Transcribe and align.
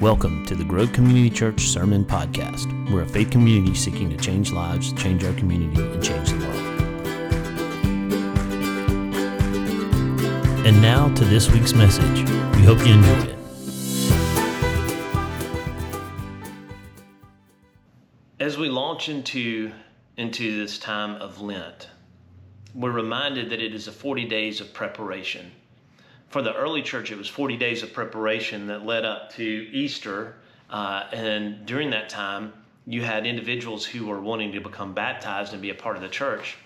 Welcome 0.00 0.46
to 0.46 0.54
the 0.54 0.62
Grove 0.62 0.92
Community 0.92 1.28
Church 1.28 1.62
Sermon 1.62 2.04
Podcast. 2.04 2.88
We're 2.88 3.02
a 3.02 3.08
faith 3.08 3.32
community 3.32 3.74
seeking 3.74 4.08
to 4.10 4.16
change 4.16 4.52
lives, 4.52 4.92
change 4.92 5.24
our 5.24 5.32
community, 5.32 5.82
and 5.82 6.00
change 6.00 6.30
the 6.30 6.38
world. 6.38 6.56
And 10.64 10.80
now 10.80 11.12
to 11.16 11.24
this 11.24 11.50
week's 11.50 11.72
message. 11.72 12.20
We 12.54 12.62
hope 12.62 12.78
you 12.86 12.94
enjoy 12.94 13.24
it. 13.24 13.36
As 18.38 18.56
we 18.56 18.68
launch 18.68 19.08
into, 19.08 19.72
into 20.16 20.60
this 20.60 20.78
time 20.78 21.20
of 21.20 21.40
Lent, 21.40 21.88
we're 22.72 22.92
reminded 22.92 23.50
that 23.50 23.60
it 23.60 23.74
is 23.74 23.88
a 23.88 23.92
40 23.92 24.26
days 24.26 24.60
of 24.60 24.72
preparation 24.72 25.50
for 26.28 26.42
the 26.42 26.54
early 26.54 26.82
church, 26.82 27.10
it 27.10 27.18
was 27.18 27.28
40 27.28 27.56
days 27.56 27.82
of 27.82 27.92
preparation 27.92 28.66
that 28.66 28.84
led 28.84 29.04
up 29.04 29.32
to 29.34 29.44
Easter. 29.44 30.34
Uh, 30.70 31.04
and 31.12 31.64
during 31.66 31.90
that 31.90 32.08
time, 32.08 32.52
you 32.86 33.02
had 33.02 33.26
individuals 33.26 33.84
who 33.84 34.06
were 34.06 34.20
wanting 34.20 34.52
to 34.52 34.60
become 34.60 34.94
baptized 34.94 35.52
and 35.52 35.62
be 35.62 35.70
a 35.70 35.74
part 35.74 35.96
of 35.96 36.02
the 36.02 36.08
church 36.08 36.56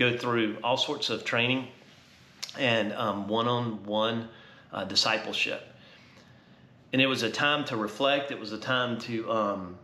go 0.00 0.16
through 0.16 0.56
all 0.64 0.78
sorts 0.78 1.10
of 1.10 1.24
training 1.24 1.68
and 2.58 2.90
one 3.28 3.46
on 3.46 3.84
one 3.84 4.28
discipleship. 4.88 5.62
And 6.92 7.00
it 7.00 7.06
was 7.06 7.22
a 7.22 7.30
time 7.30 7.64
to 7.66 7.76
reflect, 7.76 8.32
it 8.32 8.40
was 8.40 8.52
a 8.52 8.58
time 8.58 8.98
to. 9.00 9.30
Um, 9.30 9.78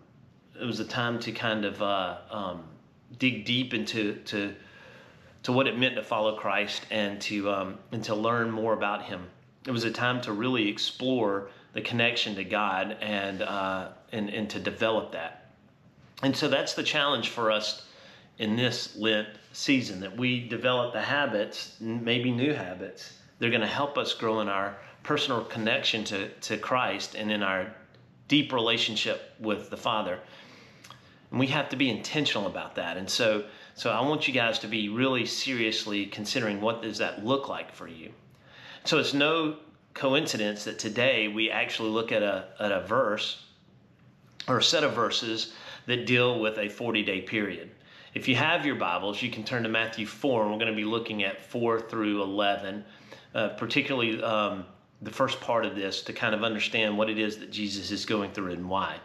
it 0.58 0.64
was 0.64 0.80
a 0.80 0.86
time 0.86 1.18
to 1.20 1.32
kind 1.32 1.66
of 1.66 1.82
uh, 1.82 2.16
um, 2.30 2.64
dig 3.18 3.44
deep 3.44 3.74
into 3.74 4.14
to 4.24 4.54
to 5.46 5.52
what 5.52 5.68
it 5.68 5.78
meant 5.78 5.94
to 5.94 6.02
follow 6.02 6.34
Christ 6.34 6.84
and 6.90 7.20
to 7.20 7.48
um, 7.52 7.78
and 7.92 8.02
to 8.02 8.16
learn 8.16 8.50
more 8.50 8.72
about 8.72 9.04
Him. 9.04 9.28
It 9.64 9.70
was 9.70 9.84
a 9.84 9.92
time 9.92 10.20
to 10.22 10.32
really 10.32 10.68
explore 10.68 11.50
the 11.72 11.80
connection 11.80 12.34
to 12.34 12.42
God 12.42 12.96
and 13.00 13.42
uh, 13.42 13.90
and 14.10 14.28
and 14.28 14.50
to 14.50 14.58
develop 14.58 15.12
that. 15.12 15.52
And 16.24 16.36
so 16.36 16.48
that's 16.48 16.74
the 16.74 16.82
challenge 16.82 17.28
for 17.28 17.52
us 17.52 17.86
in 18.38 18.56
this 18.56 18.96
Lent 18.96 19.28
season 19.52 20.00
that 20.00 20.16
we 20.16 20.48
develop 20.48 20.92
the 20.92 21.00
habits, 21.00 21.76
maybe 21.78 22.32
new 22.32 22.52
habits. 22.52 23.16
They're 23.38 23.50
going 23.50 23.60
to 23.60 23.68
help 23.68 23.96
us 23.96 24.14
grow 24.14 24.40
in 24.40 24.48
our 24.48 24.76
personal 25.04 25.44
connection 25.44 26.02
to, 26.06 26.28
to 26.28 26.58
Christ 26.58 27.14
and 27.14 27.30
in 27.30 27.44
our 27.44 27.72
deep 28.26 28.52
relationship 28.52 29.32
with 29.38 29.70
the 29.70 29.76
Father. 29.76 30.18
And 31.30 31.38
we 31.38 31.46
have 31.48 31.68
to 31.68 31.76
be 31.76 31.88
intentional 31.88 32.48
about 32.48 32.74
that. 32.74 32.96
And 32.96 33.08
so 33.08 33.44
so 33.76 33.90
I 33.90 34.00
want 34.00 34.26
you 34.26 34.32
guys 34.32 34.58
to 34.60 34.68
be 34.68 34.88
really 34.88 35.26
seriously 35.26 36.06
considering 36.06 36.62
what 36.62 36.80
does 36.80 36.96
that 36.96 37.24
look 37.24 37.50
like 37.50 37.74
for 37.74 37.86
you. 37.86 38.10
So 38.84 38.98
it's 38.98 39.12
no 39.12 39.58
coincidence 39.92 40.64
that 40.64 40.78
today 40.78 41.28
we 41.28 41.50
actually 41.50 41.90
look 41.90 42.10
at 42.10 42.22
a, 42.22 42.48
at 42.58 42.72
a 42.72 42.80
verse 42.80 43.44
or 44.48 44.58
a 44.58 44.62
set 44.62 44.82
of 44.82 44.94
verses 44.94 45.52
that 45.84 46.06
deal 46.06 46.40
with 46.40 46.56
a 46.56 46.70
40 46.70 47.02
day 47.02 47.20
period. 47.20 47.70
If 48.14 48.28
you 48.28 48.36
have 48.36 48.64
your 48.64 48.76
Bibles, 48.76 49.20
you 49.20 49.30
can 49.30 49.44
turn 49.44 49.62
to 49.64 49.68
Matthew 49.68 50.06
4, 50.06 50.44
and 50.44 50.52
we're 50.52 50.58
going 50.58 50.72
to 50.72 50.76
be 50.76 50.86
looking 50.86 51.22
at 51.22 51.38
4 51.38 51.82
through 51.82 52.22
11, 52.22 52.82
uh, 53.34 53.48
particularly 53.50 54.22
um, 54.22 54.64
the 55.02 55.10
first 55.10 55.38
part 55.42 55.66
of 55.66 55.76
this 55.76 56.00
to 56.04 56.14
kind 56.14 56.34
of 56.34 56.42
understand 56.42 56.96
what 56.96 57.10
it 57.10 57.18
is 57.18 57.36
that 57.38 57.50
Jesus 57.50 57.90
is 57.90 58.06
going 58.06 58.30
through 58.32 58.52
and 58.52 58.70
why. 58.70 58.96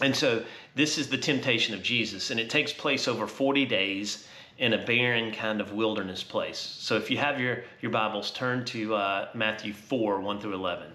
And 0.00 0.14
so 0.14 0.44
this 0.76 0.96
is 0.96 1.08
the 1.08 1.18
temptation 1.18 1.74
of 1.74 1.82
Jesus, 1.82 2.30
and 2.30 2.38
it 2.38 2.48
takes 2.48 2.72
place 2.72 3.08
over 3.08 3.26
40 3.26 3.66
days 3.66 4.28
in 4.58 4.72
a 4.72 4.84
barren 4.84 5.32
kind 5.32 5.60
of 5.60 5.72
wilderness 5.72 6.22
place. 6.22 6.58
So 6.58 6.96
if 6.96 7.10
you 7.10 7.18
have 7.18 7.40
your, 7.40 7.64
your 7.80 7.90
Bibles, 7.90 8.30
turn 8.30 8.64
to 8.66 8.94
uh, 8.94 9.28
Matthew 9.34 9.72
4 9.72 10.20
1 10.20 10.40
through 10.40 10.54
11. 10.54 10.86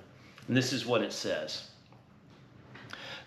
And 0.48 0.58
this 0.58 0.72
is 0.72 0.86
what 0.86 1.02
it 1.02 1.12
says. 1.12 1.70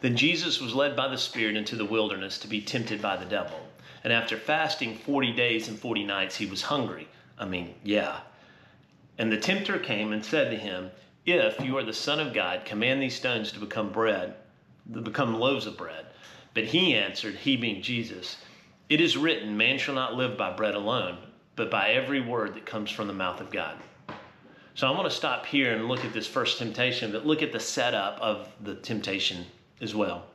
Then 0.01 0.17
Jesus 0.17 0.61
was 0.61 0.75
led 0.75 0.97
by 0.97 1.09
the 1.09 1.19
Spirit 1.19 1.57
into 1.57 1.77
the 1.77 1.85
wilderness 1.85 2.39
to 2.39 2.49
be 2.49 2.61
tempted 2.61 3.03
by 3.03 3.17
the 3.17 3.25
devil. 3.25 3.59
And 4.05 4.13
after 4.13 4.37
fasting 4.37 4.97
40 4.97 5.33
days 5.33 5.69
and 5.69 5.79
40 5.79 6.05
nights, 6.05 6.37
he 6.37 6.47
was 6.47 6.63
hungry. 6.63 7.09
I 7.39 7.47
mean, 7.47 7.75
yeah. 7.83 8.21
And 9.19 9.33
the 9.33 9.39
tempter 9.39 9.79
came 9.79 10.13
and 10.13 10.25
said 10.25 10.51
to 10.51 10.57
him, 10.57 10.91
If 11.25 11.61
you 11.61 11.77
are 11.77 11.83
the 11.83 11.93
Son 11.93 12.21
of 12.21 12.33
God, 12.33 12.65
command 12.65 13.03
these 13.03 13.17
stones 13.17 13.53
to 13.53 13.59
become 13.59 13.91
bread 13.91 14.37
become 14.93 15.39
loaves 15.39 15.67
of 15.67 15.77
bread. 15.77 16.07
But 16.55 16.65
he 16.65 16.95
answered, 16.95 17.35
he 17.35 17.57
being 17.57 17.83
Jesus, 17.83 18.37
It 18.89 19.01
is 19.01 19.17
written, 19.17 19.57
man 19.57 19.79
shall 19.79 19.95
not 19.95 20.15
live 20.15 20.37
by 20.37 20.53
bread 20.53 20.75
alone, 20.75 21.19
but 21.55 21.71
by 21.71 21.91
every 21.91 22.21
word 22.21 22.55
that 22.55 22.67
comes 22.67 22.91
from 22.91 23.07
the 23.07 23.13
mouth 23.13 23.41
of 23.41 23.51
God. 23.51 23.77
So 24.75 24.87
I 24.87 24.91
want 24.91 25.05
to 25.05 25.17
stop 25.17 25.47
here 25.47 25.75
and 25.75 25.89
look 25.89 26.05
at 26.05 26.13
this 26.13 26.27
first 26.27 26.59
temptation, 26.59 27.13
but 27.13 27.27
look 27.27 27.43
at 27.43 27.53
the 27.53 27.61
setup 27.61 28.19
of 28.21 28.49
the 28.61 28.75
temptation 28.75 29.47
as 29.81 29.95
well. 29.95 30.27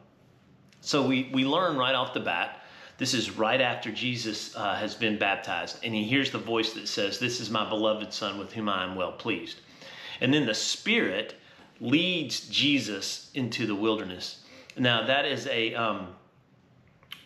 So 0.81 1.05
we, 1.05 1.29
we 1.31 1.45
learn 1.45 1.77
right 1.77 1.93
off 1.93 2.13
the 2.13 2.19
bat, 2.19 2.61
this 3.01 3.15
is 3.15 3.35
right 3.35 3.59
after 3.59 3.91
Jesus 3.91 4.55
uh, 4.55 4.75
has 4.75 4.93
been 4.93 5.17
baptized, 5.17 5.79
and 5.83 5.91
he 5.91 6.03
hears 6.03 6.29
the 6.29 6.37
voice 6.37 6.73
that 6.73 6.87
says, 6.87 7.17
This 7.17 7.39
is 7.39 7.49
my 7.49 7.67
beloved 7.67 8.13
Son 8.13 8.37
with 8.37 8.53
whom 8.53 8.69
I 8.69 8.83
am 8.83 8.95
well 8.95 9.13
pleased. 9.13 9.61
And 10.19 10.31
then 10.31 10.45
the 10.45 10.53
Spirit 10.53 11.33
leads 11.81 12.47
Jesus 12.47 13.29
into 13.33 13.67
the 13.67 13.75
wilderness 13.75 14.41
now 14.77 15.05
that 15.05 15.25
is 15.25 15.47
a 15.47 15.73
um, 15.75 16.07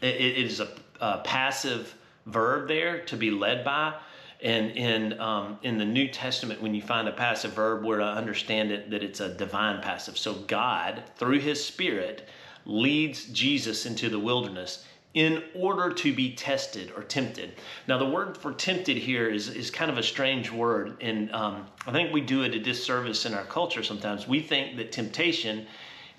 it, 0.02 0.16
it 0.16 0.38
is 0.38 0.60
a, 0.60 0.70
a, 1.00 1.20
passive 1.20 1.96
verb 2.26 2.68
there 2.68 3.02
to 3.06 3.18
be 3.18 3.32
led 3.32 3.64
by. 3.64 3.94
And 4.42 4.72
in 4.72 5.20
um, 5.20 5.60
in 5.64 5.78
the 5.78 5.86
New 5.86 6.08
Testament, 6.08 6.62
when 6.62 6.76
you 6.76 6.82
find 6.82 7.08
a 7.08 7.12
passive 7.12 7.54
verb, 7.54 7.84
we're 7.84 8.00
to 8.00 8.06
understand 8.06 8.72
it 8.72 8.92
that 8.92 9.02
it's 9.02 9.20
a 9.20 9.34
divine 9.34 9.82
passive. 9.82 10.18
So 10.18 10.34
God, 10.34 11.04
through 11.16 11.40
His 11.40 11.64
Spirit, 11.64 12.28
leads 12.66 13.26
Jesus 13.28 13.86
into 13.86 14.10
the 14.10 14.20
wilderness 14.20 14.86
in 15.16 15.42
order 15.56 15.92
to 15.92 16.14
be 16.14 16.36
tested 16.36 16.92
or 16.96 17.02
tempted. 17.02 17.54
Now, 17.88 17.98
the 17.98 18.06
word 18.06 18.38
for 18.38 18.54
tempted 18.54 18.98
here 18.98 19.28
is, 19.30 19.50
is 19.50 19.72
kind 19.72 19.90
of 19.90 19.98
a 19.98 20.04
strange 20.04 20.52
word, 20.52 20.98
and 21.02 21.32
um, 21.32 21.66
I 21.88 21.92
think 21.92 22.14
we 22.14 22.22
do 22.22 22.44
it 22.44 22.54
a 22.54 22.60
disservice 22.60 23.26
in 23.26 23.34
our 23.34 23.46
culture 23.46 23.82
sometimes. 23.82 24.28
We 24.28 24.42
think 24.42 24.78
that 24.78 24.92
temptation 24.92 25.66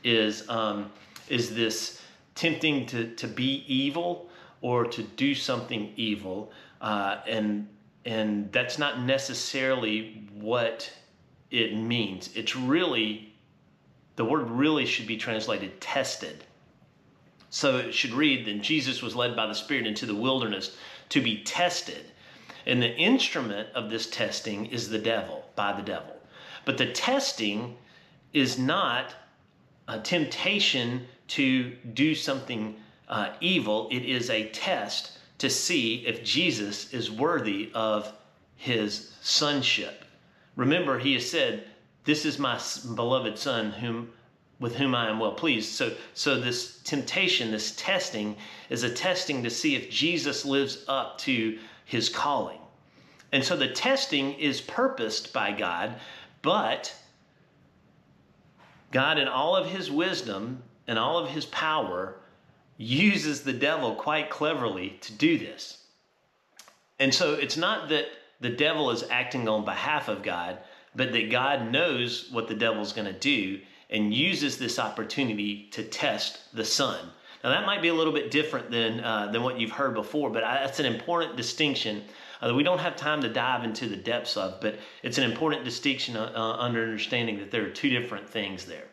is 0.03 0.49
um, 0.49 0.91
is 1.29 1.55
this 1.55 2.01
tempting 2.35 2.87
to, 2.87 3.15
to 3.17 3.27
be 3.27 3.65
evil 3.67 4.29
or 4.61 4.85
to 4.85 5.03
do 5.03 5.35
something 5.35 5.93
evil. 5.97 6.53
Uh, 6.81 7.19
and, 7.27 7.69
and 8.05 8.53
that's 8.53 8.79
not 8.79 9.01
necessarily 9.01 10.29
what 10.35 10.93
it 11.51 11.77
means. 11.77 12.31
It's 12.35 12.55
really, 12.55 13.35
the 14.17 14.25
word 14.25 14.49
really 14.51 14.87
should 14.87 15.07
be 15.07 15.17
translated 15.17 15.81
tested. 15.81 16.45
So 17.51 17.79
it 17.79 17.95
should 17.95 18.13
read, 18.13 18.47
then 18.47 18.63
Jesus 18.63 19.03
was 19.03 19.15
led 19.15 19.37
by 19.37 19.47
the 19.47 19.55
Spirit 19.55 19.87
into 19.87 20.07
the 20.07 20.15
wilderness 20.15 20.77
to 21.11 21.21
be 21.21 21.43
tested. 21.43 22.07
And 22.67 22.83
the 22.83 22.97
instrument 22.97 23.69
of 23.75 23.91
this 23.91 24.11
testing 24.11 24.67
is 24.67 24.89
the 24.89 24.99
devil, 24.99 25.45
by 25.55 25.73
the 25.73 25.83
devil. 25.83 26.17
But 26.65 26.79
the 26.79 26.93
testing 26.93 27.77
is 28.33 28.59
not 28.59 29.15
a 29.87 30.01
temptation 30.01 31.07
to 31.29 31.71
do 31.95 32.15
something 32.15 32.77
uh, 33.09 33.31
evil. 33.41 33.89
It 33.91 34.05
is 34.05 34.31
a 34.31 34.49
test 34.49 35.13
to 35.39 35.49
see 35.49 36.07
if 36.07 36.25
Jesus 36.25 36.93
is 36.93 37.11
worthy 37.11 37.71
of 37.75 38.13
his 38.57 39.13
sonship. 39.21 40.05
Remember, 40.57 40.99
he 40.99 41.15
has 41.15 41.31
said, 41.31 41.65
This 42.05 42.25
is 42.25 42.39
my 42.39 42.59
beloved 42.95 43.39
Son, 43.39 43.71
whom 43.71 44.11
with 44.59 44.77
whom 44.77 44.95
I 44.95 45.09
am 45.09 45.19
well 45.19 45.33
pleased. 45.33 45.73
So, 45.73 45.93
so 46.15 46.41
this 46.41 46.79
temptation, 46.83 47.51
this 47.51 47.75
testing, 47.77 48.37
is 48.71 48.83
a 48.83 48.91
testing 48.91 49.43
to 49.43 49.51
see 49.51 49.77
if 49.77 49.91
Jesus 49.91 50.45
lives 50.45 50.85
up 50.89 51.19
to 51.19 51.59
his 51.85 52.09
calling. 52.09 52.59
And 53.33 53.45
so 53.45 53.57
the 53.57 53.69
testing 53.69 54.35
is 54.35 54.61
purposed 54.61 55.33
by 55.33 55.53
God, 55.53 55.97
but 56.43 56.95
God, 58.93 59.19
in 59.19 59.29
all 59.29 59.57
of 59.57 59.69
his 59.69 59.91
wisdom, 59.91 60.63
and 60.87 60.99
all 60.99 61.19
of 61.19 61.31
his 61.31 61.45
power 61.47 62.17
uses 62.79 63.43
the 63.43 63.53
devil 63.53 63.95
quite 63.95 64.31
cleverly 64.31 64.99
to 65.01 65.13
do 65.13 65.39
this. 65.39 65.79
And 66.99 67.13
so 67.13 67.35
it's 67.35 67.57
not 67.57 67.89
that 67.89 68.07
the 68.41 68.51
devil 68.51 68.91
is 68.91 69.05
acting 69.11 69.49
on 69.49 69.65
behalf 69.65 70.09
of 70.09 70.23
God, 70.23 70.59
but 70.95 71.13
that 71.13 71.31
God 71.31 71.71
knows 71.71 72.29
what 72.31 72.49
the 72.49 72.55
devil's 72.55 72.93
going 72.93 73.13
to 73.13 73.19
do 73.19 73.61
and 73.91 74.13
uses 74.13 74.59
this 74.59 74.79
opportunity 74.79 75.69
to 75.73 75.83
test 75.83 76.55
the 76.55 76.65
son. 76.65 77.11
Now 77.45 77.51
that 77.51 77.67
might 77.67 77.83
be 77.83 77.89
a 77.89 77.95
little 77.95 78.13
bit 78.13 78.31
different 78.31 78.71
than 78.71 79.01
uh, 79.01 79.31
than 79.33 79.43
what 79.43 79.61
you've 79.61 79.73
heard 79.73 79.95
before, 79.95 80.31
but 80.31 80.45
I, 80.45 80.65
that's 80.65 80.81
an 80.81 80.87
important 80.87 81.37
distinction 81.37 82.03
uh, 82.41 82.55
we 82.55 82.63
don't 82.63 82.79
have 82.79 82.97
time 82.97 83.23
to 83.23 83.29
dive 83.29 83.65
into 83.65 83.89
the 83.89 83.97
depths 83.97 84.37
of. 84.37 84.61
But 84.61 84.79
it's 85.03 85.19
an 85.19 85.25
important 85.25 85.65
distinction 85.65 86.17
uh, 86.17 86.33
uh 86.35 86.57
under 86.59 86.83
understanding 86.83 87.39
that 87.39 87.51
there 87.51 87.65
are 87.65 87.71
two 87.71 87.91
different 87.91 88.29
things 88.29 88.65
there. 88.65 88.85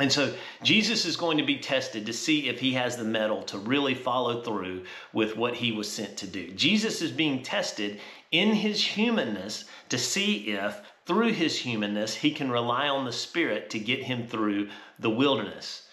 And 0.00 0.12
so 0.12 0.32
Jesus 0.62 1.04
is 1.04 1.16
going 1.16 1.38
to 1.38 1.44
be 1.44 1.58
tested 1.58 2.06
to 2.06 2.12
see 2.12 2.48
if 2.48 2.60
he 2.60 2.74
has 2.74 2.96
the 2.96 3.04
mettle 3.04 3.42
to 3.44 3.58
really 3.58 3.94
follow 3.94 4.42
through 4.42 4.84
with 5.12 5.36
what 5.36 5.54
he 5.54 5.72
was 5.72 5.90
sent 5.90 6.16
to 6.18 6.26
do. 6.28 6.52
Jesus 6.52 7.02
is 7.02 7.10
being 7.10 7.42
tested 7.42 8.00
in 8.30 8.54
his 8.54 8.84
humanness 8.84 9.64
to 9.88 9.98
see 9.98 10.52
if 10.52 10.80
through 11.08 11.32
his 11.32 11.58
humanness, 11.60 12.16
he 12.16 12.30
can 12.30 12.50
rely 12.50 12.86
on 12.86 13.06
the 13.06 13.12
Spirit 13.12 13.70
to 13.70 13.78
get 13.78 14.02
him 14.02 14.26
through 14.26 14.68
the 14.98 15.08
wilderness. 15.08 15.88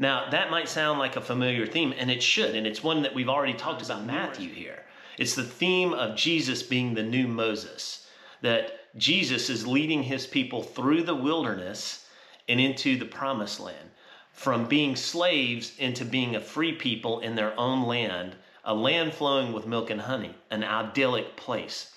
Now, 0.00 0.30
that 0.30 0.50
might 0.50 0.68
sound 0.68 0.98
like 0.98 1.14
a 1.14 1.20
familiar 1.20 1.64
theme, 1.64 1.94
and 1.96 2.10
it 2.10 2.24
should, 2.24 2.56
and 2.56 2.66
it's 2.66 2.82
one 2.82 3.02
that 3.02 3.14
we've 3.14 3.28
already 3.28 3.54
talked 3.54 3.82
about 3.82 4.04
Matthew 4.04 4.52
here. 4.52 4.84
It's 5.16 5.36
the 5.36 5.44
theme 5.44 5.92
of 5.94 6.16
Jesus 6.16 6.64
being 6.64 6.92
the 6.92 7.04
new 7.04 7.28
Moses, 7.28 8.08
that 8.40 8.96
Jesus 8.98 9.48
is 9.48 9.64
leading 9.64 10.02
his 10.02 10.26
people 10.26 10.64
through 10.64 11.04
the 11.04 11.14
wilderness 11.14 12.08
and 12.48 12.58
into 12.58 12.98
the 12.98 13.04
promised 13.04 13.60
land, 13.60 13.90
from 14.32 14.66
being 14.66 14.96
slaves 14.96 15.78
into 15.78 16.04
being 16.04 16.34
a 16.34 16.40
free 16.40 16.72
people 16.72 17.20
in 17.20 17.36
their 17.36 17.56
own 17.56 17.86
land, 17.86 18.34
a 18.64 18.74
land 18.74 19.14
flowing 19.14 19.52
with 19.52 19.68
milk 19.68 19.88
and 19.88 20.00
honey, 20.00 20.34
an 20.50 20.64
idyllic 20.64 21.36
place. 21.36 21.94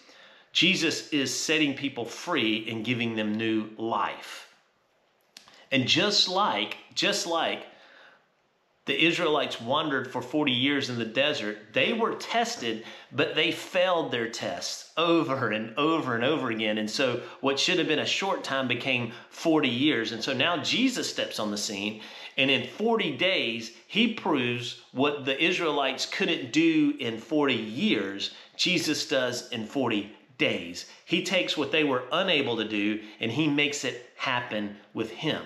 Jesus 0.55 1.09
is 1.09 1.37
setting 1.37 1.73
people 1.73 2.05
free 2.05 2.65
and 2.69 2.85
giving 2.85 3.17
them 3.17 3.35
new 3.35 3.71
life. 3.77 4.47
And 5.69 5.85
just 5.85 6.29
like, 6.29 6.77
just 6.93 7.27
like 7.27 7.65
the 8.85 9.05
Israelites 9.05 9.59
wandered 9.59 10.09
for 10.09 10.21
40 10.21 10.53
years 10.53 10.89
in 10.89 10.97
the 10.97 11.03
desert. 11.03 11.57
They 11.73 11.91
were 11.91 12.15
tested, 12.15 12.85
but 13.11 13.35
they 13.35 13.51
failed 13.51 14.11
their 14.11 14.29
tests 14.29 14.91
over 14.95 15.51
and 15.51 15.77
over 15.77 16.15
and 16.15 16.23
over 16.23 16.51
again. 16.51 16.77
And 16.77 16.89
so, 16.89 17.21
what 17.41 17.59
should 17.59 17.77
have 17.77 17.89
been 17.89 17.99
a 17.99 18.05
short 18.05 18.45
time 18.45 18.69
became 18.69 19.11
40 19.31 19.67
years. 19.67 20.13
And 20.13 20.23
so 20.23 20.31
now 20.31 20.63
Jesus 20.63 21.09
steps 21.09 21.37
on 21.37 21.51
the 21.51 21.57
scene, 21.57 21.99
and 22.37 22.49
in 22.49 22.65
40 22.65 23.17
days, 23.17 23.73
he 23.87 24.13
proves 24.13 24.79
what 24.93 25.25
the 25.25 25.43
Israelites 25.43 26.05
couldn't 26.05 26.53
do 26.53 26.95
in 26.97 27.17
40 27.17 27.55
years, 27.55 28.31
Jesus 28.55 29.05
does 29.05 29.49
in 29.49 29.65
40 29.65 30.15
days. 30.37 30.85
He 31.05 31.23
takes 31.23 31.57
what 31.57 31.71
they 31.71 31.83
were 31.83 32.03
unable 32.11 32.57
to 32.57 32.67
do 32.67 33.01
and 33.19 33.31
he 33.31 33.47
makes 33.47 33.83
it 33.83 34.09
happen 34.17 34.77
with 34.93 35.11
him. 35.11 35.41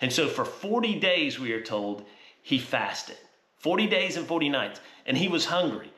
And 0.00 0.12
so, 0.12 0.28
for 0.28 0.44
40 0.44 0.98
days, 0.98 1.38
we 1.38 1.52
are 1.52 1.62
told, 1.62 2.04
he 2.42 2.58
fasted 2.58 3.16
40 3.58 3.86
days 3.86 4.16
and 4.16 4.26
40 4.26 4.48
nights, 4.50 4.80
and 5.06 5.16
he 5.16 5.28
was 5.28 5.46
hungry. 5.46 5.90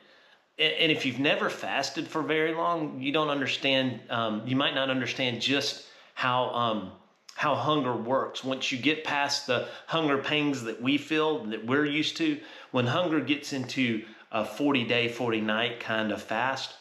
And 0.57 0.91
if 0.91 1.05
you've 1.05 1.19
never 1.19 1.49
fasted 1.49 2.07
for 2.07 2.21
very 2.21 2.53
long, 2.53 3.01
you 3.01 3.11
don't 3.11 3.29
understand, 3.29 4.01
um, 4.09 4.43
you 4.45 4.55
might 4.55 4.75
not 4.75 4.89
understand 4.89 5.41
just 5.41 5.85
how. 6.13 6.49
Um, 6.49 6.91
how 7.35 7.55
hunger 7.55 7.95
works. 7.95 8.43
Once 8.43 8.69
you 8.69 8.77
get 8.77 9.05
past 9.05 9.47
the 9.47 9.65
hunger 9.87 10.17
pangs 10.17 10.63
that 10.63 10.81
we 10.81 10.97
feel, 10.97 11.45
that 11.45 11.65
we're 11.65 11.85
used 11.85 12.17
to, 12.17 12.37
when 12.71 12.85
hunger 12.85 13.21
gets 13.21 13.53
into 13.53 14.03
a 14.29 14.43
40 14.43 14.83
day, 14.83 15.07
40 15.07 15.39
night 15.39 15.79
kind 15.79 16.11
of 16.11 16.21
fast, 16.21 16.73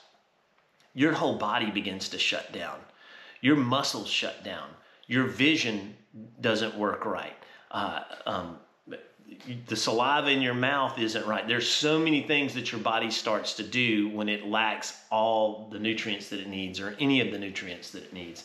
your 0.94 1.12
whole 1.12 1.36
body 1.36 1.70
begins 1.70 2.08
to 2.10 2.18
shut 2.18 2.52
down. 2.52 2.78
Your 3.40 3.56
muscles 3.56 4.08
shut 4.08 4.44
down. 4.44 4.68
Your 5.06 5.24
vision 5.24 5.96
doesn't 6.40 6.76
work 6.76 7.04
right. 7.04 7.36
Uh, 7.70 8.00
um, 8.26 8.58
the 9.66 9.76
saliva 9.76 10.30
in 10.30 10.42
your 10.42 10.54
mouth 10.54 10.98
isn't 10.98 11.26
right. 11.26 11.46
There's 11.46 11.68
so 11.68 11.98
many 11.98 12.22
things 12.22 12.54
that 12.54 12.72
your 12.72 12.80
body 12.80 13.10
starts 13.10 13.54
to 13.54 13.62
do 13.62 14.08
when 14.08 14.28
it 14.28 14.46
lacks 14.46 15.00
all 15.10 15.68
the 15.70 15.78
nutrients 15.78 16.28
that 16.30 16.40
it 16.40 16.48
needs 16.48 16.80
or 16.80 16.96
any 16.98 17.20
of 17.20 17.30
the 17.30 17.38
nutrients 17.38 17.90
that 17.90 18.04
it 18.04 18.12
needs. 18.12 18.44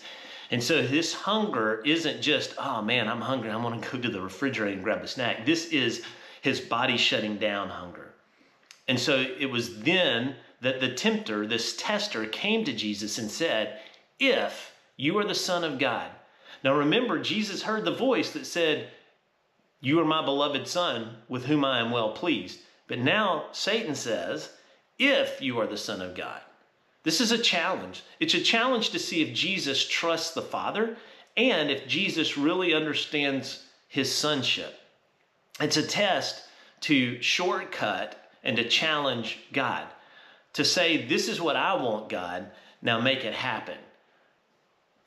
And 0.52 0.62
so 0.62 0.86
this 0.86 1.14
hunger 1.14 1.82
isn't 1.86 2.22
just, 2.22 2.54
oh 2.60 2.82
man, 2.82 3.08
I'm 3.08 3.22
hungry. 3.22 3.50
I 3.50 3.56
want 3.56 3.82
to 3.82 3.92
go 3.92 4.02
to 4.02 4.10
the 4.10 4.22
refrigerator 4.22 4.76
and 4.76 4.84
grab 4.84 5.02
a 5.02 5.08
snack. 5.08 5.46
This 5.46 5.68
is 5.68 6.04
his 6.42 6.60
body 6.60 6.98
shutting 6.98 7.38
down 7.38 7.70
hunger. 7.70 8.14
And 8.88 9.00
so 9.00 9.26
it 9.40 9.50
was 9.50 9.80
then 9.80 10.36
that 10.64 10.82
the 10.82 10.94
tempter, 10.94 11.46
this 11.46 11.78
tester, 11.78 12.26
came 12.26 12.66
to 12.66 12.74
Jesus 12.74 13.18
and 13.18 13.30
said, 13.30 13.80
If 14.20 14.74
you 14.98 15.18
are 15.20 15.26
the 15.26 15.36
Son 15.36 15.64
of 15.64 15.80
God. 15.80 16.10
Now 16.64 16.76
remember, 16.76 17.20
Jesus 17.20 17.64
heard 17.64 17.86
the 17.86 17.92
voice 17.92 18.32
that 18.32 18.46
said, 18.46 18.90
you 19.84 20.00
are 20.00 20.06
my 20.06 20.24
beloved 20.24 20.66
Son, 20.66 21.18
with 21.28 21.46
whom 21.46 21.66
I 21.66 21.80
am 21.80 21.92
well 21.92 22.14
pleased. 22.14 22.62
But 22.88 23.00
now 23.00 23.48
Satan 23.52 23.96
says, 23.96 24.50
If 24.98 25.42
you 25.42 25.60
are 25.60 25.68
the 25.68 25.76
Son 25.76 26.02
of 26.02 26.16
God. 26.16 26.40
This 27.04 27.20
is 27.20 27.34
a 27.34 27.38
challenge. 27.38 28.02
It's 28.22 28.34
a 28.34 28.40
challenge 28.40 28.92
to 28.92 29.00
see 29.00 29.22
if 29.22 29.36
Jesus 29.36 29.86
trusts 29.86 30.34
the 30.34 30.42
Father 30.42 30.96
and 31.36 31.70
if 31.70 31.86
Jesus 31.86 32.38
really 32.38 32.74
understands 32.74 33.66
his 33.90 34.10
sonship. 34.10 34.74
It's 35.60 35.76
a 35.76 35.86
test 35.86 36.44
to 36.82 37.22
shortcut 37.22 38.32
and 38.42 38.56
to 38.56 38.70
challenge 38.70 39.40
God. 39.52 39.86
To 40.54 40.66
say, 40.66 41.06
This 41.06 41.28
is 41.28 41.42
what 41.42 41.56
I 41.56 41.76
want, 41.76 42.10
God, 42.10 42.52
now 42.82 43.00
make 43.00 43.26
it 43.26 43.34
happen. 43.34 43.78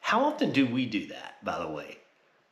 How 0.00 0.25
often 0.25 0.52
do 0.52 0.66
we 0.66 0.87
do 0.87 1.06
that, 1.08 1.44
by 1.44 1.58
the 1.58 1.69
way? 1.69 1.98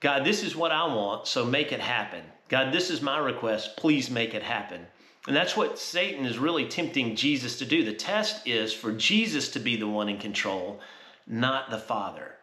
God, 0.01 0.25
this 0.25 0.43
is 0.43 0.57
what 0.57 0.73
I 0.73 0.87
want, 0.87 1.27
so 1.27 1.45
make 1.45 1.73
it 1.73 1.81
happen. 1.81 2.25
God, 2.49 2.73
this 2.73 2.91
is 2.91 3.01
my 3.01 3.19
request, 3.19 3.77
please 3.77 4.11
make 4.11 4.35
it 4.35 4.43
happen. 4.43 4.87
And 5.27 5.35
that's 5.35 5.57
what 5.57 5.79
Satan 5.79 6.27
is 6.27 6.37
really 6.37 6.69
tempting 6.69 7.17
Jesus 7.17 7.59
to 7.59 7.65
do. 7.65 7.85
The 7.85 7.95
test 7.95 8.47
is 8.47 8.75
for 8.75 8.93
Jesus 8.93 9.49
to 9.53 9.59
be 9.59 9.77
the 9.77 9.89
one 9.89 10.09
in 10.09 10.19
control, 10.19 10.81
not 11.27 11.71
the 11.71 11.79
Father. 11.79 12.35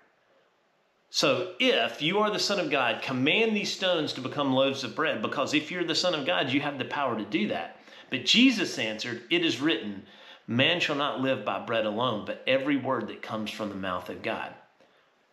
So 1.11 1.53
if 1.59 2.01
you 2.01 2.19
are 2.19 2.31
the 2.31 2.39
Son 2.39 2.59
of 2.59 2.71
God, 2.71 3.01
command 3.01 3.55
these 3.55 3.71
stones 3.71 4.13
to 4.13 4.21
become 4.21 4.53
loaves 4.53 4.83
of 4.83 4.95
bread, 4.95 5.21
because 5.21 5.53
if 5.53 5.69
you're 5.69 5.83
the 5.83 5.93
Son 5.93 6.15
of 6.15 6.25
God, 6.25 6.49
you 6.49 6.61
have 6.61 6.79
the 6.79 6.85
power 6.85 7.17
to 7.17 7.25
do 7.25 7.49
that. 7.49 7.77
But 8.09 8.25
Jesus 8.25 8.79
answered, 8.79 9.23
It 9.29 9.45
is 9.45 9.61
written, 9.61 10.03
Man 10.47 10.79
shall 10.79 10.95
not 10.95 11.21
live 11.21 11.45
by 11.45 11.59
bread 11.59 11.85
alone, 11.85 12.25
but 12.25 12.43
every 12.47 12.77
word 12.77 13.07
that 13.07 13.21
comes 13.21 13.51
from 13.51 13.69
the 13.69 13.75
mouth 13.75 14.09
of 14.09 14.23
God. 14.23 14.53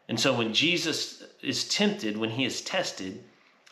And 0.08 0.19
so 0.19 0.32
when 0.34 0.55
Jesus 0.55 1.22
is 1.43 1.69
tempted, 1.69 2.16
when 2.16 2.31
he 2.31 2.44
is 2.44 2.60
tested, 2.60 3.25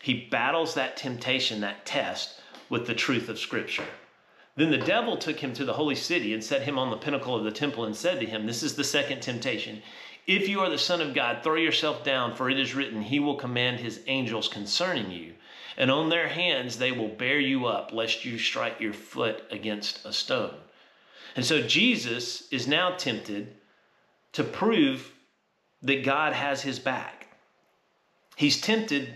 he 0.03 0.27
battles 0.31 0.75
that 0.75 0.97
temptation, 0.97 1.61
that 1.61 1.87
test, 1.87 2.41
with 2.69 2.87
the 2.87 2.95
truth 2.95 3.29
of 3.29 3.39
Scripture. 3.39 3.87
Then 4.57 4.71
the 4.71 4.79
devil 4.79 5.17
took 5.17 5.39
him 5.41 5.53
to 5.55 5.65
the 5.65 5.75
holy 5.75 5.95
city 5.95 6.33
and 6.33 6.43
set 6.43 6.63
him 6.63 6.79
on 6.79 6.91
the 6.91 6.97
pinnacle 6.97 7.37
of 7.37 7.45
the 7.45 7.51
temple 7.51 7.85
and 7.85 7.95
said 7.95 8.21
to 8.21 8.27
him, 8.27 8.47
This 8.47 8.63
is 8.63 8.75
the 8.75 8.85
second 8.85 9.21
temptation. 9.21 9.83
If 10.27 10.49
you 10.49 10.61
are 10.61 10.71
the 10.71 10.79
Son 10.79 11.01
of 11.01 11.15
God, 11.15 11.43
throw 11.43 11.55
yourself 11.57 12.03
down, 12.03 12.35
for 12.35 12.51
it 12.51 12.59
is 12.59 12.75
written, 12.75 13.03
He 13.03 13.21
will 13.21 13.37
command 13.37 13.79
His 13.79 14.01
angels 14.07 14.49
concerning 14.49 15.11
you, 15.11 15.35
and 15.77 15.91
on 15.91 16.09
their 16.09 16.27
hands 16.27 16.79
they 16.79 16.91
will 16.91 17.09
bear 17.09 17.39
you 17.39 17.67
up, 17.67 17.93
lest 17.93 18.25
you 18.25 18.39
strike 18.39 18.81
your 18.81 18.93
foot 18.93 19.45
against 19.51 20.05
a 20.05 20.13
stone. 20.13 20.55
And 21.37 21.45
so 21.45 21.61
Jesus 21.61 22.51
is 22.51 22.67
now 22.67 22.97
tempted 22.97 23.55
to 24.33 24.43
prove 24.43 25.13
that 25.83 26.05
God 26.05 26.33
has 26.33 26.63
his 26.63 26.79
back. 26.79 27.29
He's 28.37 28.61
tempted 28.61 29.13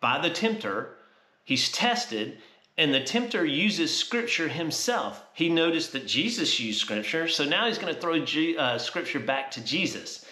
by 0.00 0.20
the 0.20 0.30
tempter, 0.30 0.96
he's 1.44 1.70
tested, 1.70 2.38
and 2.78 2.94
the 2.94 3.02
tempter 3.02 3.44
uses 3.44 3.96
scripture 3.96 4.48
himself. 4.48 5.22
He 5.34 5.48
noticed 5.48 5.92
that 5.92 6.06
Jesus 6.06 6.58
used 6.58 6.80
scripture, 6.80 7.28
so 7.28 7.44
now 7.44 7.66
he's 7.66 7.78
going 7.78 7.94
to 7.94 8.00
throw 8.00 8.24
G, 8.24 8.56
uh, 8.56 8.78
scripture 8.78 9.20
back 9.20 9.50
to 9.52 9.60
Jesus. 9.62 10.24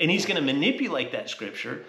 And 0.00 0.10
he's 0.10 0.26
going 0.26 0.36
to 0.36 0.52
manipulate 0.52 1.12
that 1.12 1.30
scripture, 1.30 1.84